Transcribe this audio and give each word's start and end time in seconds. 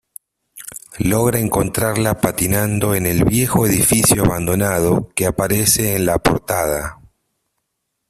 Logra 1.01 1.37
encontrarla 1.37 2.15
patinando 2.19 2.95
en 2.95 3.05
el 3.05 3.23
viejo 3.23 3.67
edificio 3.67 4.23
abandonado 4.25 5.09
que 5.13 5.27
aparece 5.27 5.95
en 5.95 6.07
la 6.07 6.17
portada. 6.17 6.99